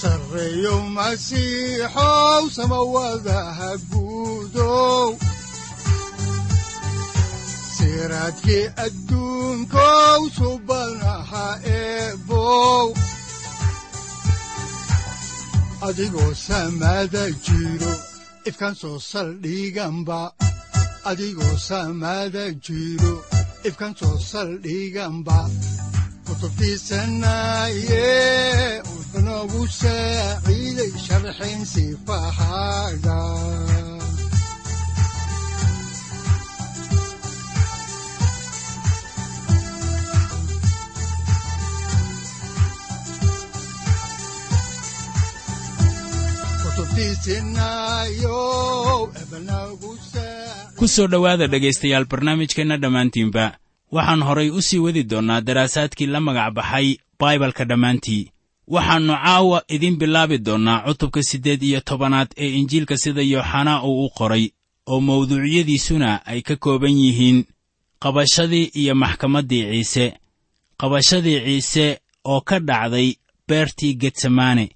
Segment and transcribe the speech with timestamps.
[0.00, 5.08] sareyow masiixow samawadaha guudow
[18.48, 20.20] ifkan soo saldhiganba
[21.10, 23.14] adigoo samada jiro
[23.68, 25.38] ifkan soo saldhiganba
[26.26, 28.06] kutubtiisanaye
[50.78, 53.44] ku soo dhowaada dhegaystayaal barnaamijkeenna dhammaantiinba.
[53.96, 56.88] Waxaan horay u sii wadi doonnaa daraasaadkii la magac baxay
[57.20, 58.24] baibalka dhammaantii
[58.74, 64.10] waxaannu caawa idiin bilaabi doonnaa cutubka siddeed iyo tobanaad ee injiilka sida yooxanaa uu u
[64.18, 64.44] qoray
[64.86, 67.44] oo mawduucyadiisuna ay ka kooban yihiin
[68.02, 70.06] qabashadii iyo maxkamaddii ciise.
[70.80, 73.14] Qabashadii ciise oo ka dhacday
[73.48, 74.66] beertii getsemaane.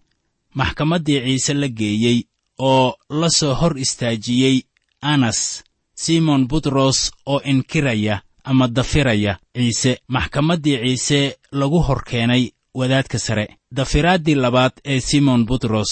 [0.54, 2.18] Maxkamaddii ciise la geeyey
[2.58, 4.56] oo la soo hor istaajiyey
[5.02, 9.98] anas simon butros oo inkiraya ama dafiraya ciise.
[10.08, 13.46] Maxkamaddii ciise lagu hor keenay wadaadka sare.
[13.76, 15.90] Dafiraaddii labaad ee simon butros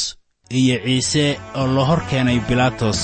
[0.50, 1.24] iyo ciise
[1.60, 3.00] oo la hor keenay bilaatos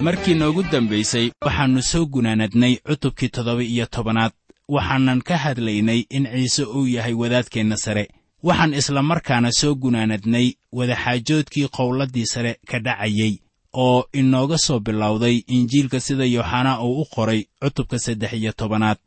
[0.00, 4.32] markii noogu dambaysay waxaannu soo gunaanadnay cutubkii toddoba iyo tobanaad.
[4.68, 8.08] Waxaanan ka hadlaynay in ciise uu yahay wadaadkeenna sare.
[8.42, 13.38] Waxaan isla markaana soo gunaanadnay wadaxaajoodkii qowladdii sare ka dhacayey
[13.74, 18.98] oo inooga soo bilowday injiilka sida yooxanaa uu u qoray cutubka saddex iyo tobanaad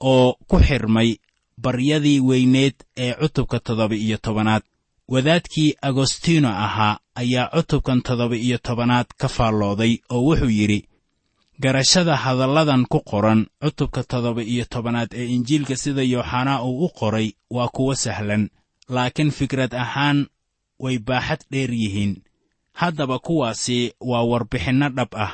[0.00, 1.10] oo ku xidhmay
[1.62, 4.62] baryadii weyneed ee cutubka toddoba iyo tobanaad.
[5.08, 10.80] Wadaadkii agostino ahaa ayaa cutubkan toddoba iyo tobanaad ka faallooday oo wuxuu yidhi
[11.62, 17.28] garashada hadalladan ku qoran cutubka toddoba iyo tobanaad ee injiilka sida yooxanaa uu u qoray
[17.50, 18.50] waa kuwo sahlan
[18.88, 20.26] laakiin fikrad ahaan
[20.78, 22.12] way baaxad dheer yihiin
[22.80, 25.32] haddaba kuwaasi waa warbixinno dhab ah.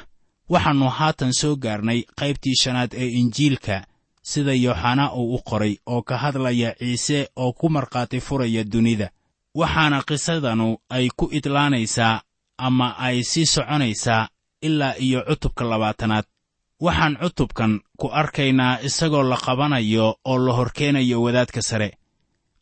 [0.53, 3.87] Waxaannu haatan soo gaarnay qaybtii shanaad ee injiilka
[4.23, 9.09] sida yooxanaa uu u qoray oo ka hadlaya ciise oo ku markhaati furaya dunida.
[9.55, 12.21] Waxaana qisadanu ay ku idlaanaysaa
[12.59, 14.29] ama ay sii soconaysaa
[14.63, 16.25] ilaa iyo cutubka labaatanaad.
[16.81, 21.89] Waxaan cutubkan ku arkaynaa isagoo la qabanayo oo la horkeenayo wadaadka sare.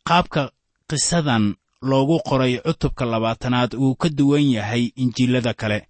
[0.07, 0.51] Qaabka
[0.89, 5.87] qisadan loogu qoray cutubka labaatanaad wuu ka duwan yahay injiilada kale.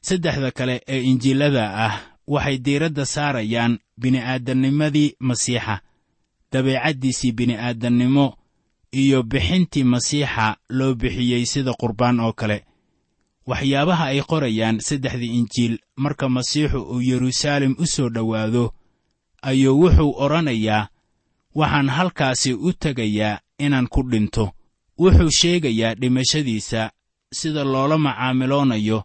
[0.00, 1.94] Saddexda kale ee injiilada ah
[2.26, 5.80] waxay diiradda saarayaan bini'aadamnimadii masiixa
[6.52, 8.34] dabeecaddiisii bini'aadamnimo
[8.92, 12.64] iyo bixintii masiixa loo bixiyey sida qurbaan oo kale.
[13.46, 18.74] Waxyaabaha ay qorayaan saddexdii injiil marka masiixu uu yeruusaalem u soo dhowaado
[19.42, 20.88] ayuu wuxuu odhanayaa
[21.54, 24.52] waxaan halkaasi u tegayaa inaan ku dhinto
[24.98, 26.90] wuxuu sheegayaa dhimashadiisa
[27.32, 29.04] sida loola macaamiloonayo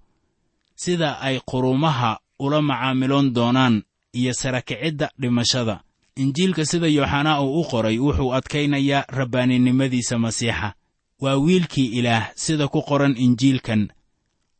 [0.76, 5.82] sida ay qurumaha ula macaamiloon doonaan iyo sarakicidda dhimashada.
[6.16, 10.74] Injiilka sida yooxanaa uu u qoray wuxuu adkaynayaa rabbaaninimadiisa masiixa.
[11.22, 13.90] Waa wiilkii ilaah sida ku qoran injiilkan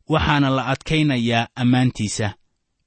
[0.08, 2.34] waxaana la adkaynayaa ammaantiisa.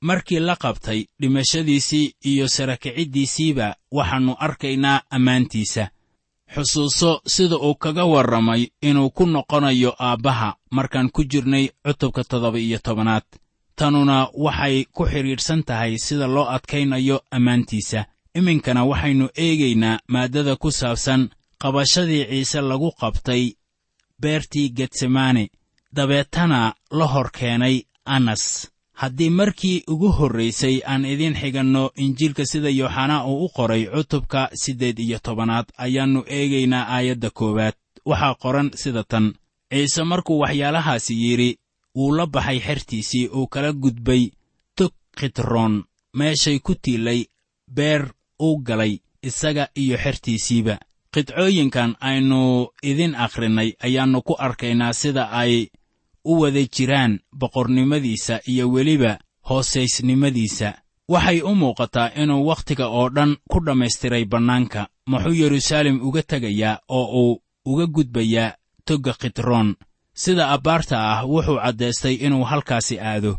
[0.01, 5.89] Markii la qabtay dhimashadiisii iyo sarakiciddiisiiba waxaannu arkaynaa ammaantiisa
[6.53, 12.79] xusuuso sida uu kaga warramay inuu ku noqonayo aabbaha markaan ku jirnay cutubka toddoba iyo
[12.79, 13.23] tobanaad.
[13.75, 18.05] Tanuna waxay ku xidhiidhsan tahay sida loo adkaynayo ammaantiisa.
[18.38, 21.29] Iminkana waxaynu eegaynaa maaddada ku saabsan
[21.61, 23.44] qabashadii ciise lagu qabtay
[24.21, 25.44] beertii getsemaane
[25.95, 28.44] dabeetana la hor keenay anas
[29.01, 34.99] haddii markii ugu horraysay aan idiin xiganno injiilka sida yooxanaa uu u qoray cutubka siddeed
[34.99, 37.75] iyo tobanaad ayaannu eegaynaa aayadda koowaad.
[38.09, 39.33] Waxaa qoran sida tan.
[39.73, 41.57] Ciise markuu waxyaalahaasi yidhi
[41.95, 44.23] wuu la baxay xertiisii uu kala gudbay.
[44.77, 45.83] Tog khitroon
[46.17, 47.25] meeshay ku tiilay
[47.75, 48.03] beer
[48.41, 50.75] uu galay isaga iyo xertiisiiba.
[51.13, 52.39] Qidcooyinkan aynu
[52.83, 55.67] idin akhrinnay ayaannu ku arkaynaa sida ay
[56.31, 59.12] u wada jiraan boqornimadiisa iyo weliba
[59.50, 60.69] hoosaysnimadiisa.
[61.13, 64.81] Waxay u muuqataa inuu wakhtiga oo dhan ku dhammaystiray bannaanka.
[65.09, 69.75] Muxuu yeruusaalem uga tegayaa oo uu uga gudbayaa togga khitroon
[70.13, 73.33] sida abbaarta ah wuxuu caddaystay inuu halkaasi aado.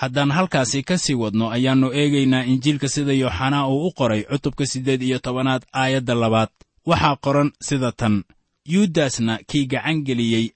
[0.00, 5.02] Haddaan halkaasi ka sii wadno ayaannu eegaynaa injiilka sida yooxanaa uu u qoray cutubka siddeed
[5.02, 6.48] iyo tobanaad aayadda labaad.
[6.86, 8.24] Waxaa qoran sida tan.
[8.72, 10.46] Yuudasna kii gacan geliyey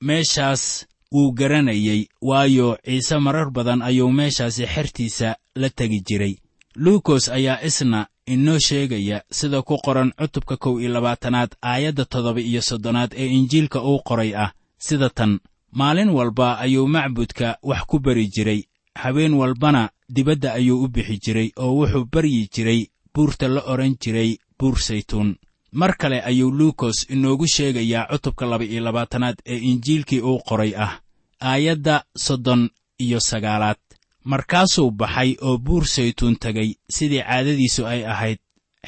[0.00, 6.34] meeshaas wuu garanayey waayo ciise marar badan ayuu meeshaasi xertiisa la tegi jiray.
[6.74, 12.62] Luukos ayaa isna inoo sheegaya sida ku qoran cutubka kow iyo labaatanaad aayadda toddoba iyo
[12.62, 14.52] soddonaad ee injiilka uu qoray ah.
[14.78, 15.38] Sida tan
[15.72, 18.64] maalin walba ayuu macbudka wax ku bari jiray.
[18.94, 24.38] Habeen walbana dibadda ayuu u bixi jiray oo wuxuu baryi jiray buurta la odhan jiray
[24.58, 25.36] buur saytuun
[25.80, 30.92] mar kale ayuu luukos inoogu sheegayaa cutubka laba iyo labaatanaad ee injiilkii uu qoray ah
[31.40, 32.62] aayadda soddon
[33.04, 33.76] iyo sagaalaad.
[34.24, 38.38] Markaasuu baxay oo buur saytuun tegay sidii caadadiisu ay ahayd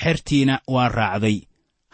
[0.03, 1.39] xertiina waa raacday.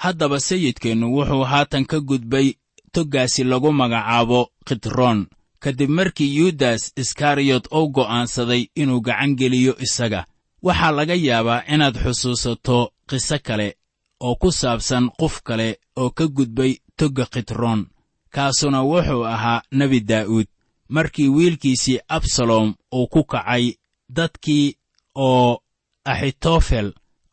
[0.03, 2.49] Haddaba sayidkeennu wuxuu haatan ka gudbay
[2.93, 5.27] toggaasi lagu magacaabo khitroon
[5.63, 10.21] kadib markii yuudas iskariyot uu go'aansaday inuu gacan geliyo isaga.
[10.63, 13.69] Waxaa laga yaabaa inaad xusuusato qiso kale
[14.27, 15.69] oo ku saabsan qof kale
[16.01, 17.81] oo ka gudbay togga khitroon
[18.35, 20.47] kaasuna wuxuu ahaa nebi daa'uud
[20.95, 22.69] markii wiilkiisii absalom
[22.99, 23.65] uu ku kacay
[24.17, 24.67] dadkii
[25.27, 25.59] oo
[26.13, 26.89] axitofel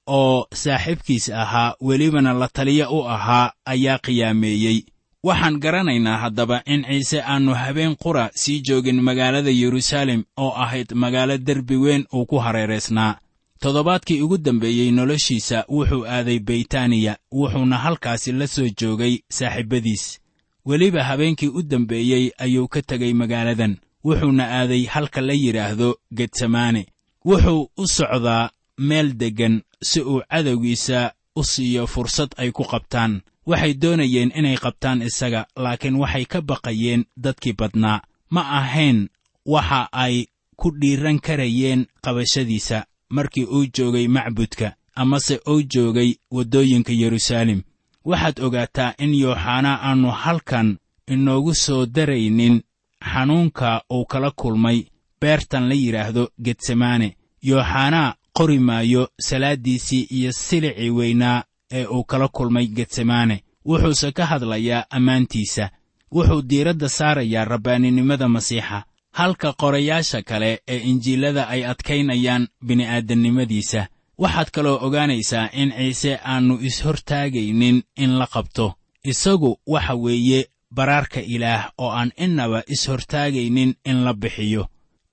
[0.07, 4.79] oo saaxiibkiis ahaa welibana la taliya u ahaa ayaa qiyaameeyey.
[5.23, 11.37] Waxaan garanaynaa haddaba in ciise aannu habeen qura sii joogin magaalada yeruusaalem oo ahayd magaalo
[11.37, 13.17] derbi weyn uu ku hareeraysnaa
[13.61, 20.19] toddobaadkii ugu dambeeyey noloshiisa wuxuu aaday beytaniya wuxuuna halkaasi la soo joogay saaxiibbadiis
[20.65, 26.85] weliba habeenkii u dambeeyey ayuu ka tegay magaaladan wuxuuna aaday halka la yidhaahdo getsamaane
[27.25, 33.21] wuxuu u socdaa meel deggan si uu cadowgiisa u siiyo fursad ay ku qabtaan.
[33.45, 38.01] Waxay doonayeen inay qabtaan isaga laakiin waxay ka baqayeen dadkii badnaa.
[38.29, 39.09] Ma ahayn
[39.45, 40.25] waxa ay
[40.55, 42.85] ku dhiiran karayeen qabashadiisa
[43.15, 44.67] markii uu joogay macbudka
[45.01, 47.61] amase uu joogay waddooyinka yeruusaalem
[48.09, 50.77] waxaad ogaataa in yooxanaa aannu halkan
[51.13, 52.61] inoogu soo daraynin
[53.11, 54.79] xanuunka uu kala kulmay
[55.21, 57.07] beertan la yidhaahdo getsemaane
[57.49, 64.85] yooxanaa qori maayo salaaddiisii iyo silicii weynaa ee uu kala kulmay getsemaane wuxuuse ka hadlayaa
[64.89, 65.69] ammaantiisa.
[66.15, 73.81] Wuxuu diiradda saarayaa rabbaaninimada masiixa halka qorayaasha kale ee injiilada ay adkaynayaan bini'aadannimadiisa
[74.21, 78.73] waxaad kaloo ogaanaysaa in ciise aannu is-hortaagaynin in la qabto.
[79.03, 84.65] Isagu waxa weeye baraarka ilaah oo aan innaba is-hortaagaynin in la bixiyo.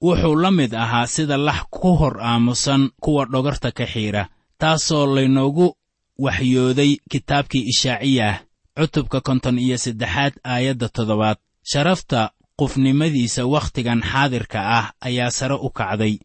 [0.03, 4.29] Wuxuu la mid ahaa sida lax ku hor aamusan kuwa dhogarta ka xiidha
[4.59, 5.77] taasoo laynoogu
[6.19, 8.41] waxyooday kitaabkii ishaaciyah
[8.79, 11.37] cutubka konton iyo saddexaad aayadda toddobaad.
[11.73, 16.19] Sharafta qufnimadiisa wakhtigan xaadirka ah ayaa sare u kacday.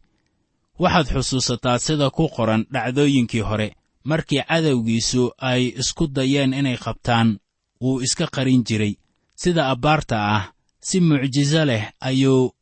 [0.78, 3.68] Waxaad xusuusataa sida ku qoran dhacdooyinkii hore
[4.04, 7.38] markii cadowgiisu ay isku dayeen inay qabtaan
[7.82, 8.94] wuu iska qarin jiray.
[9.42, 10.44] Sida abbaarta ah
[10.80, 12.52] si mucjiso leh ayuu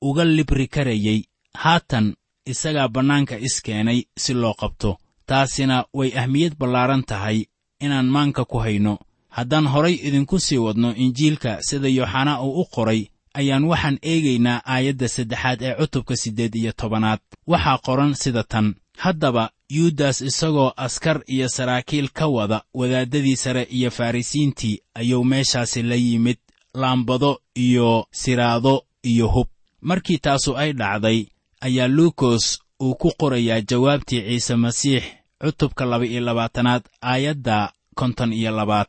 [0.00, 1.20] uga libri karayey
[1.62, 2.06] haatan
[2.46, 4.98] isagaa bannaanka iskeenay si loo qabto.
[5.26, 7.38] Taasina way ahmiyad ballaaran tahay
[7.80, 8.98] inaan maanka ku hayno.
[9.36, 15.08] Haddaan horay idinku sii wadno injiilka sida yooxanaa uu u qoray ayaan waxaan eegaynaa aayadda
[15.08, 17.20] saddexaad ee cutubka siddeed iyo tobanaad.
[17.46, 23.90] Waxaa qoran sida tan haddaba yuudas isagoo askar iyo saraakiil ka wada wadaaddadii sare iyo
[23.90, 26.38] farrisiintii ayuu meeshaasi la yimid
[26.74, 29.48] laambado iyo siraado iyo hub.
[29.80, 31.26] Markii taasu ay dhacday
[31.60, 35.04] ayaa luukos uu ku qorayaa jawaabtii ciise masiix
[35.44, 38.86] cutubka laba-iyo labaatanaad aayadda konton iyo labaad.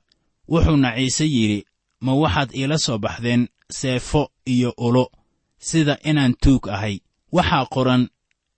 [0.49, 1.65] Wuxuuna ciise yidhi
[2.01, 5.09] ma waxaad iila soo baxdeen seefo iyo ulo
[5.59, 6.99] sida inaan tuug ahay.
[7.31, 8.07] Waxaa qoran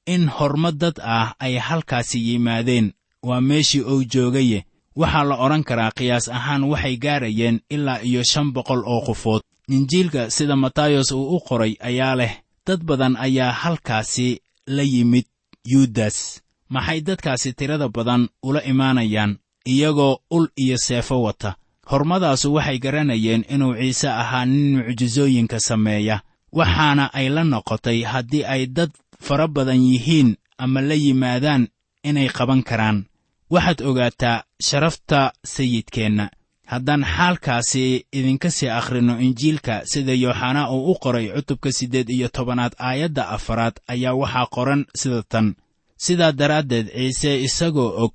[0.06, 2.94] in horma dad ah ay halkaasi yimaadeen.
[3.24, 4.66] Waa meeshii uu joogaye.
[4.96, 10.30] Waxaa la odhan karaa qiyaas ahaan waxay gaarayeen ilaa iyo shan boqol oo qofood injiilka
[10.30, 12.34] sida matayos uu u qoray ayaa leh
[12.68, 15.26] dad badan ayaa halkaasi la yimid
[15.66, 21.56] yuudas maxay dadkaasi tirada badan ula imaanayaan iyagoo ul iyo seefo wata
[21.92, 26.22] hormadaasu waxay garanayeen inuu ciise ahaa nin mucjisooyinka sameeya
[26.52, 31.68] waxaana ay la noqotay haddii ay dad fara badan yihiin ama la yimaadaan
[32.04, 33.06] inay qaban karaan.
[33.50, 36.30] Waxaad ogaataa sharafta sayidkeenna.
[36.66, 42.74] Haddaan xaalkaasi idinka sii akhrinno injiilka sida yooxanaa uu u qoray cutubka siddeed iyo tobanaad
[42.80, 45.56] aayadda afaraad ayaa waxaa qoran sida tan.
[45.98, 48.14] Sidaa daraaddeed ciise isagoo og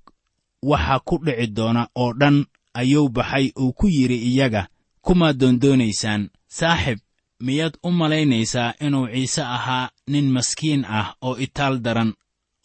[0.63, 2.45] waxa ku dhici doona oo dhan
[2.81, 4.63] ayuu baxay uu ku yidhi iyaga
[5.05, 6.23] kumaad doondoonaysaan
[6.59, 6.99] saaxib.
[7.47, 12.11] Miyaad u malaynaysaa inuu ciise ahaa nin maskiin ah oo itaal daran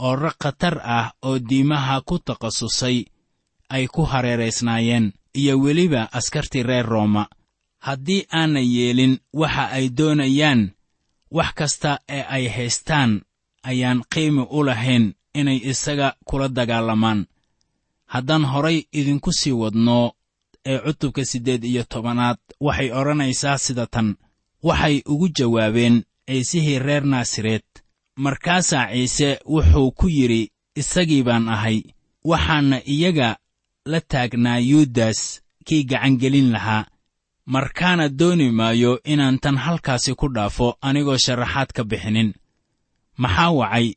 [0.06, 2.98] oo rag khatar ah oo diimaha ku takhasusay
[3.76, 5.06] ay ku hareeraysnaayeen
[5.40, 7.24] iyo weliba askartii reer rooma.
[7.86, 10.62] Haddii aanay yeelin waxa ay doonayaan
[11.32, 13.12] wax kasta ee ay haystaan
[13.70, 17.26] ayaan qiimi u lahayn inay isaga kula dagaalamaan
[18.14, 20.12] haddaan horay idinku sii wadno
[20.66, 24.16] ee cutubka siddeed iyo tobanaad waxay odhanaysaa sida tan
[24.68, 25.96] waxay ugu jawaabeen
[26.28, 27.66] ciisihii reer naasareed
[28.16, 31.82] markaasaa ciise wuxuu ku yidhi isagii baan ahay.
[32.26, 33.38] Waxaana iyaga
[33.86, 36.86] la taagnaa yuudas kii gacangelin lahaa.
[37.46, 42.34] Markaana dooni maayo inaan tan halkaasi ku dhaafo anigoo sharaxaad ka bixinin.
[43.18, 43.88] Maxaa wacay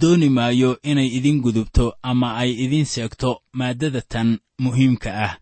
[0.00, 5.34] dooni maayo inay idin gudubto ama ay idin seegto maaddada tan muhiimka ah.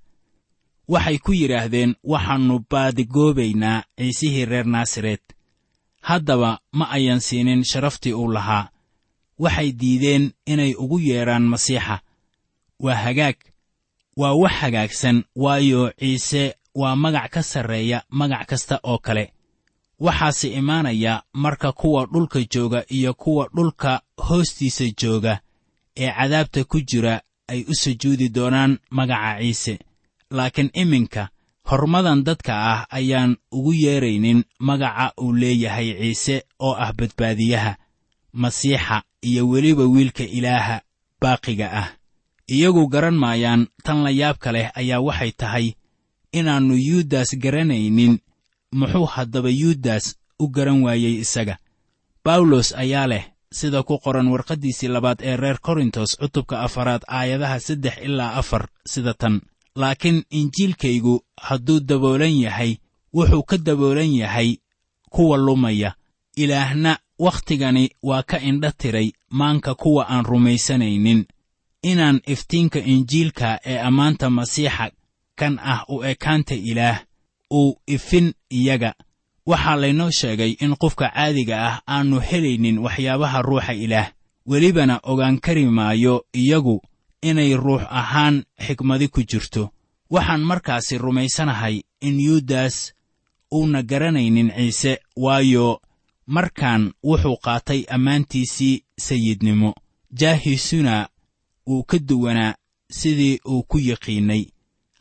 [0.89, 5.23] Waxay ku yidhaahdeen waxaannu baadigoobaynaa ciisihii reer naasareed.
[6.09, 8.69] Haddaba ma ayan siinin sharaftii uu lahaa.
[9.39, 11.99] Waxay diideen inay ugu yeedhaan masiixa.
[12.81, 13.37] Waa hagaag.
[14.17, 15.25] Waa wax hagaagsan.
[15.37, 19.33] Waayo ciise waa magac ka sarreeya magac kasta oo kale.
[20.01, 25.41] Waxaase imaanaya marka kuwa dhulka jooga iyo kuwa dhulka hoostiisa jooga
[25.97, 29.79] ee cadaabta ku jira ay u sujuudi doonaan magaca ciise.
[30.31, 31.29] Laakiin iminka
[31.71, 37.77] hormadan dadka ah ayaan ugu yeedraynin magaca uu leeyahay ciise oo ah badbaadiyaha
[38.33, 40.81] masiixa iyo weliba wiilka ilaaha
[41.21, 41.89] baaqiga ah.
[42.49, 45.73] Iyagu garan maayaan tan la yaabka leh ayaa waxay tahay
[46.33, 48.19] inaannu yuudas garanaynin
[48.73, 51.59] muxuu haddaba yuudas u garan waayey isaga?
[52.25, 57.97] Bawlos ayaa leh sida ku qoran warqaddiisii labaad ee reer korintos cutubka afaraad aayadaha saddex
[58.03, 59.41] ilaa afar sida tan.
[59.77, 62.77] Laakiin injiilkaygu hadduu daboolan yahay
[63.15, 64.57] wuxuu ka daboolan yahay
[65.11, 65.95] kuwa lumaya.
[66.37, 71.25] Ilaahna wakhtigani waa ka indha tiray maanka kuwa aan rumaysanaynin.
[71.83, 74.91] Inaan iftiinka injiilka ee ammaanta masiixa
[75.37, 77.01] kan ah u ekaanta ilaah
[77.53, 78.95] uu ifin iyaga
[79.47, 84.13] waxaa laynoo sheegay in qofka caadiga ah aannu helaynin waxyaabaha ruuxa ilaah.
[84.47, 86.83] Welibana ogaan kari maayo iyagu
[87.23, 89.71] inay ruux ahaan xikmadi ku jirto.
[90.11, 92.93] Waxaan markaasi rumaysanahay in yuudas
[93.55, 95.81] uuna garanaynin ciise waayo
[96.27, 99.75] markaan wuxuu qaatay ammaantiisii sayidnimo.
[100.21, 101.09] Jaahiisuna
[101.67, 102.55] wuu ka duwanaa
[102.91, 104.45] sidii uu ku yiqiinnay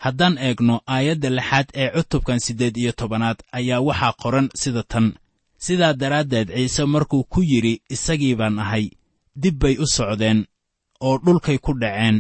[0.06, 5.08] haddaan eegno aayadda lixaad ee cutubkan siddeed iyo tobanaad ayaa waxaa qoran sida tan.
[5.66, 8.86] Sidaa daraaddeed ciise markuu ku yidhi isagii baan ahay
[9.42, 10.40] dib bay u socdeen
[11.08, 12.18] oo dhulkay ku dhaceen.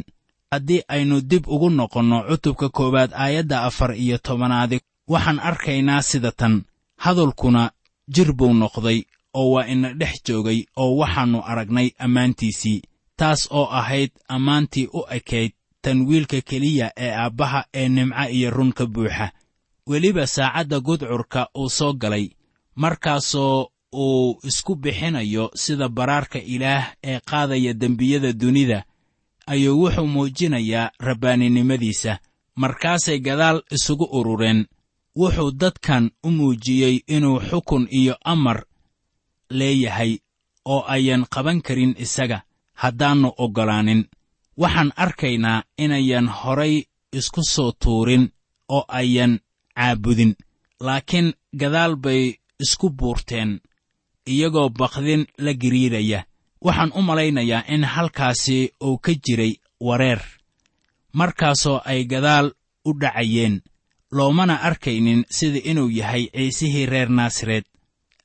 [0.52, 4.78] Haddii aynu dib ugu noqonno cutubka koowaad aayadda afar iyo tobanaadi
[5.08, 6.64] waxaan arkaynaa sida tan.
[7.04, 7.64] Hadalkuna
[8.16, 9.00] jir buu noqday
[9.34, 12.82] oo waa ina dhex joogay oo waxaannu aragnay ammaantiisii
[13.20, 15.52] taas oo ahayd ammaantii u ekayd
[15.86, 19.28] tan wiilka keliya ee aabbaha ee nimco iyo run ka buuxa.
[19.90, 22.26] Weliba saacadda gudcurka uu soo galay
[22.82, 28.80] markaasoo uu isku bixinayo sida baraarka ilaah ee qaadaya dembiyada dunida
[29.52, 32.14] ayuu wuxuu muujinayaa rabbaaninimadiisa
[32.62, 34.66] markaasay gadaal isugu urureen
[35.20, 38.66] wuxuu dadkan u muujiyey inuu xukun iyo amar
[39.50, 40.12] leeyahay
[40.66, 42.42] oo ayan qaban karin isaga
[42.82, 44.02] haddaannu oggolaanin
[44.62, 46.84] waxaan arkaynaa inayan horay
[47.18, 48.24] isku soo tuurin
[48.70, 49.40] oo ayan
[49.76, 50.36] caabudin.
[50.80, 52.34] Laakiin gadaal bay
[52.64, 53.62] isku buurteen
[54.28, 56.24] iyagoo bakdin la giriiraya.
[56.66, 59.54] Waxaan u malaynayaa in halkaasi uu ka jiray
[59.88, 60.22] wareer
[61.14, 62.52] markaasoo ay gadaal
[62.86, 63.62] u dhacayeen.
[64.12, 67.66] Loomana arkaynin sida inuu yahay ciisihii reer naasareed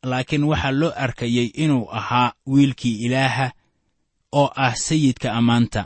[0.02, 3.50] laakiin waxaa loo arkayey inuu ahaa wiilkii ilaaha
[4.32, 5.82] oo ah sayidka ammaanta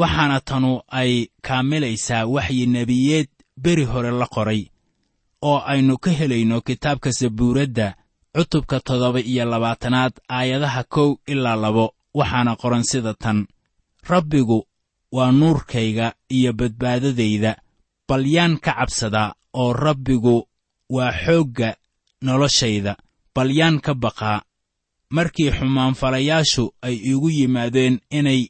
[0.00, 1.12] waxaana tanu ay
[1.46, 3.28] kaamilaysaa waxyi nebiyeed
[3.62, 4.62] beri hore la qoray
[5.48, 7.86] oo aynu ka helayno kitaabka sabuuradda
[8.34, 11.86] cutubka toddoba iyo labaatanaad aayadaha kow ilaa labo
[12.18, 13.38] waxaana qoran sida tan
[14.10, 14.58] rabbigu
[15.16, 17.52] waa nuurkayga iyo badbaadadayda
[18.08, 20.36] bal yaan ka cabsadaa oo rabbigu
[20.96, 21.70] waa xoogga
[22.26, 22.92] noloshayda
[23.34, 24.42] bal yaan ka baqaa
[25.16, 28.40] markii xumaanfalayaashu ay iigu yimaadeen inay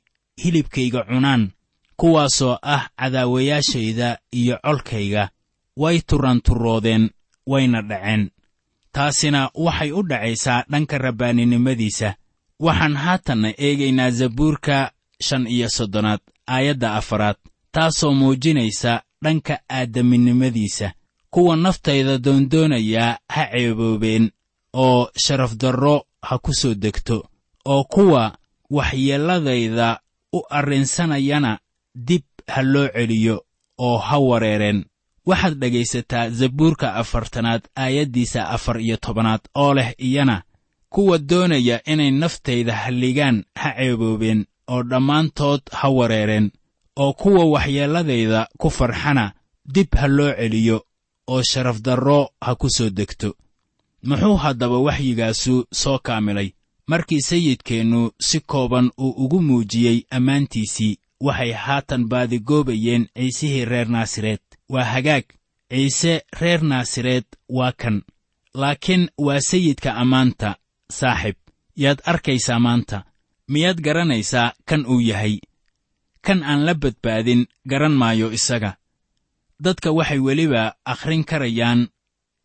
[0.42, 1.50] hilibkayga cunaan
[1.97, 5.28] kuwaasoo ah cadaawayaashayda iyo colkayga.
[5.76, 7.11] Way turanturoodeen
[7.47, 8.30] wayna dhaceen.
[8.92, 12.14] Taasina waxay u dhacaysaa dhanka rabbaaninimadiisa
[12.61, 17.37] waxaan haatanna eegaynaa zabuurka shan iyo soddonaad aayadda afaraad
[17.73, 20.92] taasoo muujinaysa dhanka aadaminimadiisa
[21.30, 24.30] kuwa naftayda doondoonayaa ha ceeboobeen
[24.73, 27.28] oo sharafdarro ha ku soo degto
[27.64, 28.38] oo kuwa
[28.71, 30.00] waxyeelladayda
[30.32, 31.58] u arrinsanayana
[31.94, 33.44] dib ha loo celiyo
[33.78, 34.85] oo ha wareereen.
[35.26, 40.42] Waxaad dhegaysataa zabuurka afartanaad aayaddiisa afar iyo tobanaad oo leh iyana
[40.88, 46.50] kuwa doonaya inay naftayda halligaan ha ceeboobeen oo dhammaantood ha wareereen
[46.97, 49.32] oo kuwa waxyeelladayda ku farxana
[49.75, 50.85] dib ha loo celiyo
[51.28, 53.35] oo sharafdarro ha ku soo degto.
[54.02, 56.50] Muxuu haddaba waxyigaasu soo kaamilay
[56.90, 64.85] markii sayidkeennu si kooban uu ugu muujiyey ammaantiisii waxay haatan baadigoobayeen ciisihii reer naasareed waa
[64.85, 65.25] hagaag.
[65.71, 68.02] Ciise reer naasareed waa kan.
[68.54, 70.57] Laakiin waa sayidka ammaanta
[70.92, 71.37] saaxib.
[71.76, 73.04] Yaad arkaysaa maanta.
[73.49, 75.38] Miyaad garanaysaa kan uu yahay?
[76.26, 78.76] Kan aan la badbaadin garan maayo isaga.
[79.65, 81.89] Dadka waxay weliba akhrin karayaan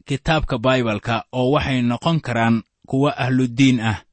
[0.05, 4.03] kitaabka baibalka oo waxay noqon karaan kuwo ahluddiin ah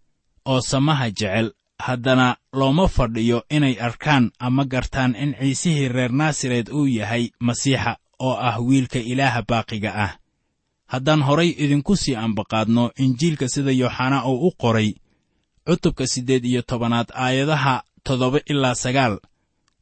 [0.44, 1.52] oo samaha jecel.
[1.80, 8.36] Haddana looma fadhiyo inay arkaan ama gartaan in ciisihii reer naasareed uu yahay masiixa oo
[8.36, 10.12] ah wiilka ilaaha baaqiga ah.
[10.86, 14.94] Haddaan horay idinku sii ambaqaadno injiilka sida yooxanaa uu u qoray
[15.66, 19.18] cutubka siddeed iyo tobanaad aayadaha toddoba ilaa sagaal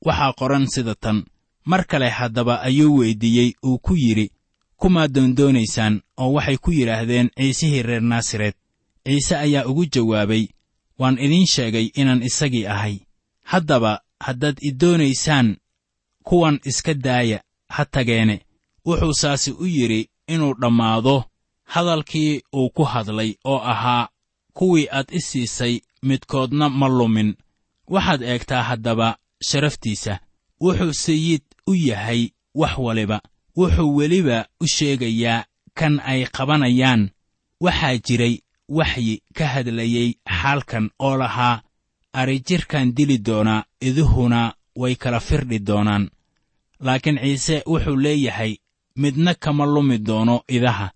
[0.07, 1.25] waxaa qoran sida tan.
[1.65, 4.31] Mar kale haddaba ayuu weyddiiyey uu ku yidhi
[4.77, 8.55] kumaad doondoonaysaan oo waxay ku yidhaahdeen ciisihii reer naasareed
[9.09, 10.45] ciise ayaa ugu jawaabay
[10.99, 12.97] waan idiin sheegay inaan isagii ahay.
[13.43, 15.57] Haddaba haddaad i doonaysaan
[16.25, 18.37] kuwan iska daaya ha tageene.
[18.87, 21.25] Wuxuu saasi u yidhi inuu dhammaado
[21.65, 24.09] hadalkii uu ku hadlay oo ahaa
[24.53, 27.35] kuwii aad i siisay midkoodna ma lumin.
[27.89, 29.19] Waxaad eegtaa haddaba
[29.49, 30.21] sharaftiisa.
[30.61, 33.21] Wuxuu sayid u yahay wax waliba.
[33.57, 35.45] Wuxuu weliba u sheegayaa
[35.75, 37.11] kan ay qabanayaan.
[37.61, 40.09] Waxaa jiray waxyi ka hadlayey
[40.41, 41.63] xaalkan oo lahaa
[42.13, 46.11] arijirkan dili doonaa iduhuna way kala firdhi doonaan.
[46.81, 48.53] Laakiin ciise wuxuu leeyahay
[48.97, 50.91] midna kama lumi doono idaha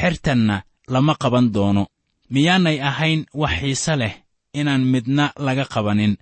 [0.00, 1.86] xertanna lama qaban doono.
[2.30, 4.14] Miyaanay ahayn wax xiise leh
[4.54, 6.16] inaan midna laga qabanin.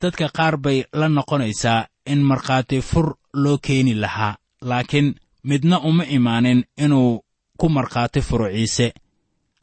[0.00, 4.36] Dadka qaar bay la noqonaysaa in markhaati fur loo keeni lahaa
[4.68, 5.14] laakiin
[5.44, 7.24] midna uma imaanin inuu
[7.58, 8.92] ku markhaati furo ciise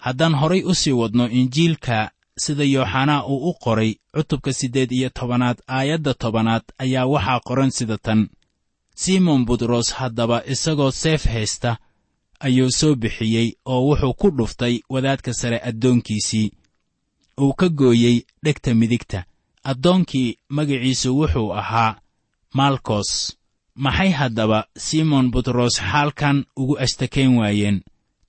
[0.06, 2.12] haddaan horay u sii wadno injiilka
[2.44, 7.98] sida yooxanaa uu u qoray cutubka siddeed iyo tobanaad aayadda tobanaad ayaa waxaa qoran sida
[8.06, 8.30] tan.
[8.96, 11.78] Simon butros haddaba isagoo seef haysta
[12.46, 16.52] ayuu soo bixiyey oo wuxuu ku dhuftay wadaadka sare addoonkiisii.
[17.42, 19.20] Uu ka gooyey dhegta midigta.
[19.64, 22.00] Addoonkii magiciisu wuxuu ahaa
[22.54, 23.38] maalkos
[23.76, 27.82] maxay haddaba simon butros xaalkan ugu ashtakayn waayeen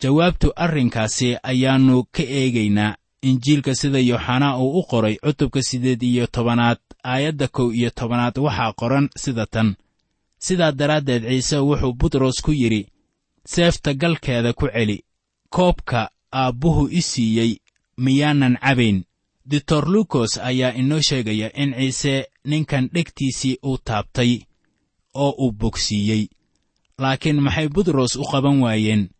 [0.03, 2.97] jawaabtu arrinkaasi ayaannu ka eegaynaa.
[3.23, 8.73] Injiilka sida yooxanaa uu u qoray cutubka siddeed iyo tobanaad aayadda kow iyo tobanaad waxaa
[8.73, 9.77] qoran sida tan.
[10.38, 12.88] Sidaa daraaddeed ciise wuxuu butros ku yidhi
[13.47, 15.05] seefta galkeeda ku celi.
[15.55, 17.53] Koobka aabbuhu i siiyey
[17.97, 19.05] miyaanan cabayn.
[19.51, 24.41] Ditor lukos ayaa inoo sheegaya in ciise ninkan dhegtiisii uu taabtay
[25.15, 26.27] oo uu bogsiiyey.
[26.99, 29.11] Laakiin maxay butros u qaban waayeen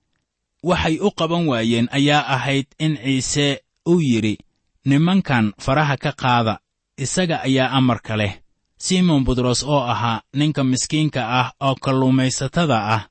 [0.63, 4.39] waxay u qaban waayeen ayaa ahayd in ciise uu yidhi
[4.85, 6.59] nimankan faraha ka qaada
[6.97, 8.35] isaga ayaa amarka leh.
[8.79, 13.03] Simon butros oo ahaa ninka miskiinka ah oo kalluumaysatada ah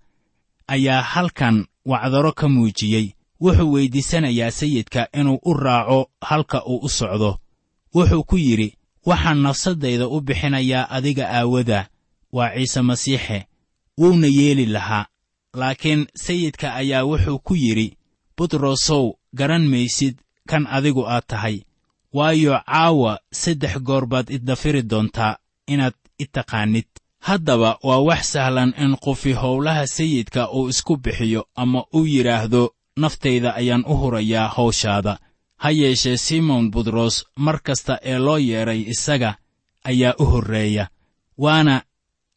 [0.68, 3.08] ayaa halkan wacdaro ka muujiyey.
[3.42, 7.38] Wuxuu weyddiisanayaa sayidka inuu u raaco halka uu u socdo.
[7.96, 11.90] Wuxuu ku yidhi waxaan nafsaddayda u bixinayaa adiga aawada
[12.32, 13.48] waa ciise masiixe.
[14.00, 15.06] Wuuna yeeli lahaa
[15.54, 17.98] laakiin sayidka ayaa wuxuu ku yidhi
[18.38, 20.16] butrosow garan maysid
[20.50, 21.58] kan adigu aad tahay.
[22.14, 25.38] Waayo caawa saddex goor baad iddafiri doontaa
[25.68, 26.88] inaad i taqaannid
[27.20, 33.56] haddaba waa wax sahlan in qofi howlaha sayidka uu isku bixiyo ama uu yidhaahdo naftayda
[33.56, 35.20] ayaan u hurayaa hawshaada
[35.58, 39.38] ha yeeshee simon butros mar kasta ee loo yeedhay isaga
[39.84, 40.90] ayaa u horreeya
[41.38, 41.84] waana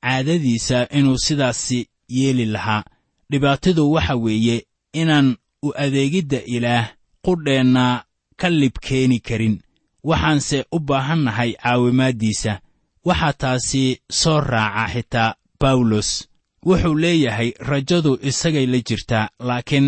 [0.02, 2.82] caadadiisa inuu sidaasi yeeli lahaa
[3.30, 6.86] dhibaatadu waxa weeye inaan u adeegidda ilaah
[7.24, 8.04] qudheenna
[8.36, 9.60] ka lib keeni karin.
[10.04, 12.60] Waxaanse u baahannahay caawimaaddiisa
[13.04, 16.28] waxaa taasi soo raaca xitaa bawlos
[16.66, 19.86] wuxuu leeyahay rajadu isagay la jirtaa laakiin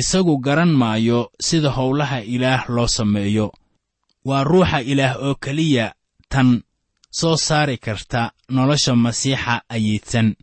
[0.00, 3.52] isagu garan maayo sida howlaha ilaah loo sameeyo.
[4.24, 5.94] Waa ruuxa ilaah oo keliya
[6.28, 6.62] tan
[7.10, 10.34] soo saari karta nolosha masiixa ayiidsan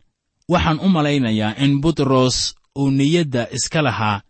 [0.48, 4.22] waxaan u malaynayaa in butros uu niyadda iska lahaa.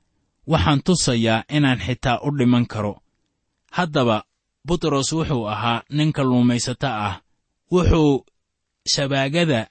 [0.51, 2.95] Waxaan tusayaa inaan xitaa u dhiman karo.
[3.77, 4.25] Haddaba
[4.67, 7.21] butros wuxuu ahaa nin kalluumaysato ah.
[7.73, 8.25] Wuxuu
[8.93, 9.67] shabaagada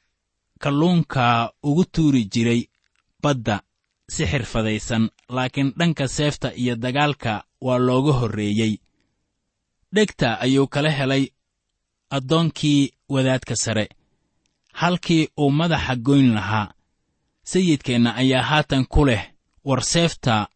[0.60, 2.62] kalluunka ugu tuuri jiray
[3.24, 3.62] badda
[4.10, 8.74] si xirfadaysan laakiin dhanka seefta iyo dagaalka waa looga horreeyey.
[9.96, 11.24] Dhegta ayuu kala helay
[12.10, 13.90] addoonkii wadaadka sare
[14.80, 16.74] halkii uu madaxa goyn lahaa.
[17.44, 19.24] Sayidkeenna ayaa haatan ku leh
[19.66, 20.48] war seefta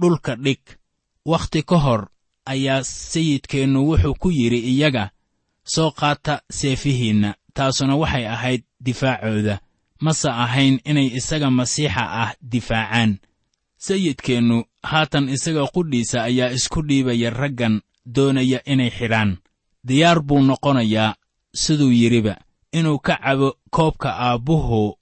[0.00, 0.62] dhulka dhig.
[1.24, 2.02] Wakhti ka hor
[2.46, 5.10] ayaa sayidkeennu wuxuu ku yidhi iyaga
[5.64, 9.60] soo qaata seefihiinna taasuna waxay ahayd difaacooda.
[10.00, 13.18] Mase ahayn inay isaga masiixa ah difaacaan.
[13.76, 17.80] Sayidkeennu haatan isaga qudhiisa ayaa isku dhiibaya raggan
[18.14, 19.36] doonaya inay xidhaan.
[19.86, 21.14] Diyaar buu noqonayaa
[21.54, 22.34] siduu yidhiba
[22.72, 24.96] inuu ka cabo koobka aabbuhu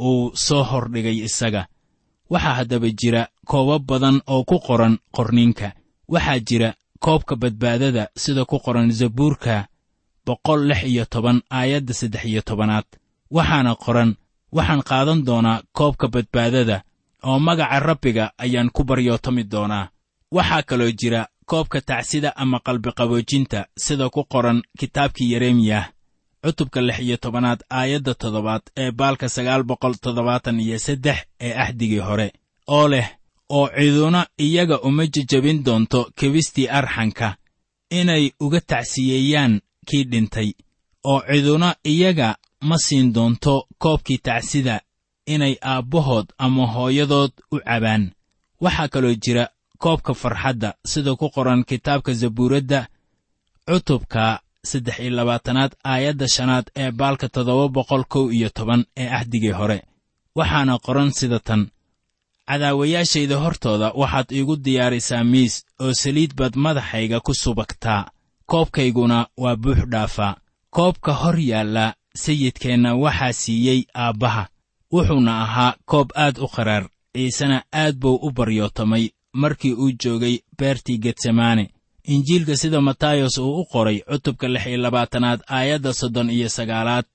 [0.00, 1.66] uu soo hordhigay isaga.
[2.30, 5.72] Waxaa haddaba jira koobab badan oo ku qoran qorniinka.
[6.08, 9.66] Waxaa jira koobka badbaadada sida ku qoran zabuurka
[10.26, 12.84] boqol lix iyo toban aayadda saddex iyo tobanaad.
[13.30, 14.14] Waxaana qoran
[14.52, 16.82] waxaan qaadan doonaa koobka badbaadada
[17.24, 19.88] oo magaca rabbiga ayaan ku baryootomi doonaa.
[20.32, 25.90] Waxaa kaloo jira koobka tacsida ama qalbiqaboojinta sida ku qoran kitaabkii yeremiyah
[26.42, 31.98] cutubka lix iyo tobanaad aayadda toddobaad ee baalka sagaal boqol toddobaatan iyo saddex ee axdigii
[32.08, 32.32] hore
[32.66, 33.08] oo leh
[33.48, 37.36] oo ciduna iyaga uma jejabin doonto kebistii arxanka
[37.90, 40.50] inay uga tacsiyeeyaan kii dhintay.
[41.04, 42.36] Oo ciduna iyaga
[42.68, 44.80] ma siin doonto koobkii tacsida
[45.26, 48.12] inay aabbahood ama hooyadood u cabaan.
[48.60, 49.44] Waxaa kaloo jira
[49.78, 52.86] koobka farxadda sida ku qoran kitaabka zabuuradda
[53.68, 59.52] cutubka saddex iyo labaatanaad aayadda shanaad ee baalka toddoba boqol kow iyo toban ee axdigii
[59.52, 59.82] hore.
[60.36, 61.70] Waxaana qoran sida tan.
[62.48, 68.10] Cadaawayaashayda hortooda waxaad iigu diyaarisaa miis oo saliid baad madaxayga ku subagtaa.
[68.46, 70.36] Koobkayguna waa buux dhaafaa
[70.70, 74.48] koobka hor yaalla sayidkeenna waxaa siiyey aabbaha.
[74.92, 80.98] Wuxuuna ahaa koob aad u qaraar ciisena aad buu u baryootamay markii uu joogay beertii
[80.98, 81.70] getsemaane
[82.04, 87.06] injiilka sida matayos uu u qoray cutubka lix iyo labaatanaad aayadda soddon iyo sagaalaad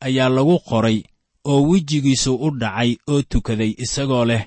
[0.00, 1.02] ayaa lagu qoray
[1.44, 4.42] oo wejigiisu u dhacay oo tukaday isagoo leh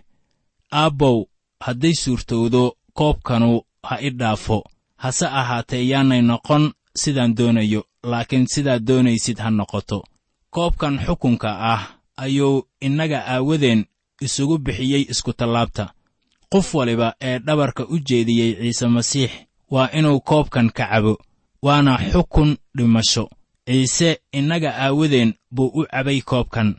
[0.72, 1.26] aabbow
[1.60, 4.64] hadday suurtowdo koobkanu ha i dhaafo.
[4.98, 10.04] Hase ahaatee yaanay noqon sidaan doonayo laakiin sidaad doonaysid ha noqoto.
[10.50, 11.82] Koobkan xukunka ah
[12.18, 13.86] ayuu innaga aawadeen
[14.22, 15.94] isugu bixiyey iskutallaabta
[16.52, 19.32] qof waliba ee dhabarka u jeediyey ciise masiix
[19.72, 21.18] waa inuu koobkan ka cabo
[21.62, 23.30] waana xukun dhimasho.
[23.66, 26.76] Ciise innaga aawadeen buu u cabay koobkan.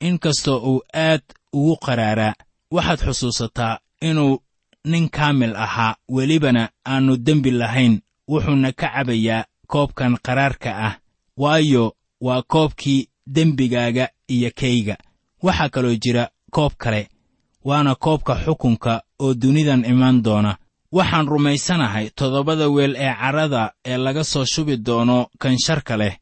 [0.00, 2.34] Inkastoo uu aad ugu qaraaraa
[2.70, 4.38] waxaad xusuusataa inuu
[4.84, 5.96] nin kaamil ahaa.
[6.08, 10.94] Welibana aannu dembi lahayn wuxuuna ka cabayaa koobkan qaraarka ah
[11.36, 14.96] waayo waa koobkii dembigaaga iyo kayga.
[15.42, 17.08] Waxaa kaloo jira koob kale
[17.64, 20.56] waana koobka xukunka oo dunidan imaan doona
[20.92, 26.14] waxaan rumaysanahay toddobada weel ee carrada ee laga soo shubi doono kansharka leh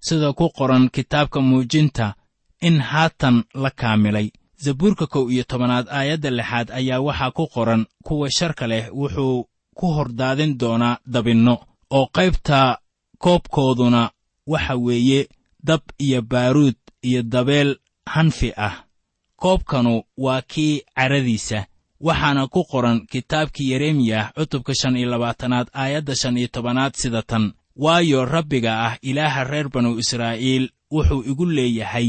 [0.00, 2.14] sida ku qoran kitaabka muujinta
[2.62, 4.28] in haatan la kaamilay.
[4.64, 9.86] Zabuurka kow iyo tobanaad aayadda lixaad ayaa waxaa ku qoran kuwa sharka leh wuxuu ku
[9.96, 11.54] hordaadin doonaa dabinno
[11.90, 12.78] oo qaybta
[13.18, 14.10] koobkooduna
[14.46, 15.28] waxa weeye
[15.64, 18.84] dab iyo baaruud iyo dabeel hanfi ah.
[19.36, 21.66] Koobkanu waa kii carradiisa
[22.00, 27.52] waxaana ku qoran kitaabkii yeremiyah cutubka shan iyo labaatanaad aayadda shan iyo tobanaad sida tan.
[27.76, 32.08] Waayo rabbiga ah ilaaha reer banu israa'iil wuxuu igu leeyahay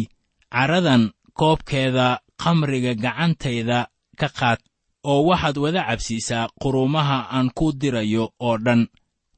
[0.51, 3.88] caradan koobkeeda khamriga gacantayda
[4.19, 4.60] ka qaad
[5.04, 8.88] oo waxaad wada cabsiisaa quruumaha aan ku dirayo oo dhan.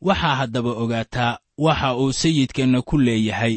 [0.02, 3.56] Waxaa haddaba ogaataa waxa uu sayidkeenna ku leeyahay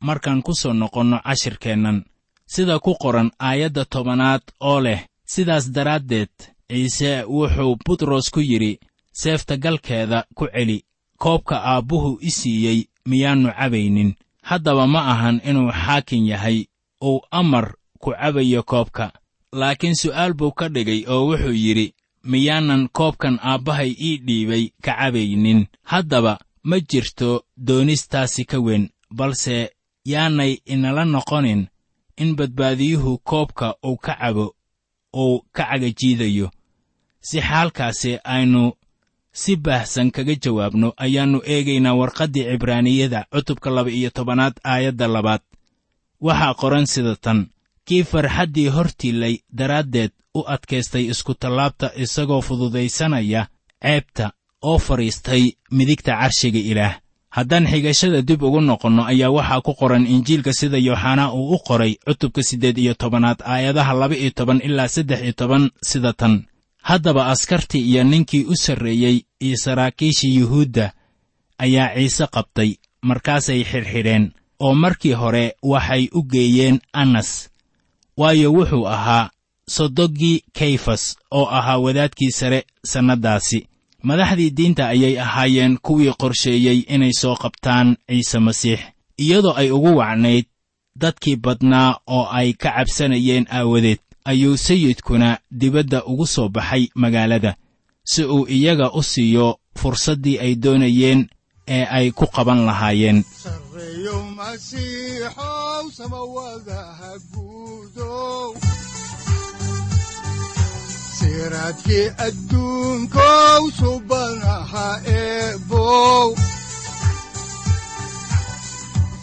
[0.00, 2.04] markaan ku soo noqonno cashirkeennan.
[2.46, 5.00] Sida ku qoran aayadda tobanaad oo leh
[5.32, 6.34] sidaas daraaddeed
[6.70, 8.78] ciise wuxuu butros ku yidhi
[9.12, 10.84] seefta galkeeda ku celi
[11.22, 14.14] koobka aabbuhu i siiyey miyaannu cabaynin.
[14.42, 16.58] Haddaba ma ahan inuu xaakin yahay
[17.02, 17.66] uu amar
[18.02, 19.12] ku cabayo koobka.
[19.52, 21.94] Laakiin su'aal buu ka dhigay oo wuxuu yidhi
[22.30, 25.66] miyaanan koobkan aabbahay ii dhiibay ka cabaynin.
[25.90, 29.56] Haddaba ma jirto doonistaasi ka weyn balse
[30.04, 31.62] yaanay inala noqonin
[32.22, 34.46] in badbaadiyuhu koobka uu ka cabo
[35.22, 36.50] uu ka cagajiidayo
[37.20, 38.72] si xaalkaasi aynu
[39.32, 45.42] si baahsan kaga jawaabno ayaannu eegaynaa warqaddii cibraaniyada cutubka laba iyo tobanaad aayadda labaad.
[46.26, 47.40] Waxaa qoran sida tan
[47.86, 53.42] kii farxaddii hortiilay daraaddeed u adkaystay iskutallaabta isagoo fududaysanaya
[53.82, 54.26] ceebta
[54.62, 56.94] oo fadhiistay midigta carshiga ilaah
[57.36, 61.92] haddaan xigashada dib ugu noqonno ayaa waxaa ku qoran injiilka sida yooxanaa uu u qoray
[62.06, 66.34] cutubka siddeed iyo tobanaad aayadaha laba iyo toban ilaa saddex iyo toban sida tan.
[66.88, 70.92] Haddaba askartii iyo ninkii u sarreeyey iyo saraakiishii yuhuudda
[71.58, 72.70] ayaa ciise qabtay
[73.08, 74.24] markaasay xidhxidheen
[74.60, 77.30] oo markii hore waxay u geeyeen annas
[78.16, 79.30] waayo wuxuu ahaa
[79.76, 82.60] sodoggii kayfas oo ahaa wadaadkii sare
[82.92, 83.66] sannaddaasi
[84.08, 88.80] madaxdii diinta ayay ahaayeen kuwii qorsheeyey inay soo qabtaan ciise masiix
[89.24, 90.46] iyadoo ay ugu wacnayd
[91.02, 95.28] dadkii badnaa oo ay ka cabsanayeen aawadeed ayuu sayidkuna
[95.60, 97.56] dibadda ugu soo baxay magaalada
[98.10, 99.46] si uu iyaga u siiyo
[99.80, 101.20] fursaddii ay doonayeen
[101.76, 103.18] ee ay ku qaban lahaayeen
[111.24, 114.88] siraadkii adduunkow subanaha
[115.20, 116.28] eebow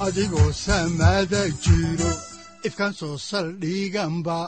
[0.06, 2.12] adigoo samada jiro
[2.68, 4.40] ifkan soo saldhiganba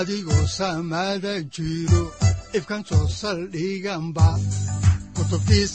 [0.00, 2.02] adigoo samada jiro
[2.58, 4.28] ifkan soo saldhiganba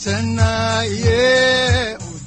[0.02, 2.17] saaciiday